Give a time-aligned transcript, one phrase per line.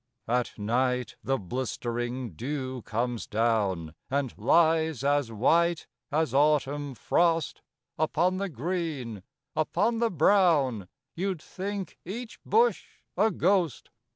[0.27, 7.61] At night the blistering dew comes down And lies as white as autumn frost
[7.99, 9.21] Upon the green,
[9.55, 13.91] upon the brown You'd think each bush a ghost.